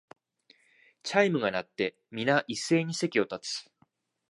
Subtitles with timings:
[1.03, 3.71] チャイムが鳴って、みな一斉に席を立つ